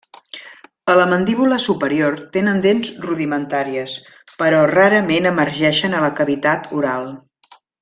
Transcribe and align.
A 0.93 0.93
la 0.99 1.03
mandíbula 1.09 1.59
superior 1.65 2.17
tenen 2.37 2.63
dents 2.63 2.89
rudimentàries, 3.03 3.93
però 4.41 4.63
rarament 4.73 5.31
emergeixen 5.35 5.95
a 5.99 6.01
la 6.07 6.11
cavitat 6.23 6.69
oral. 6.81 7.09